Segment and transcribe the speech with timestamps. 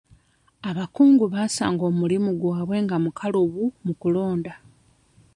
[0.69, 4.53] Abakungu baasanga omulimu gwabwe nga mukalubu mu kulonda.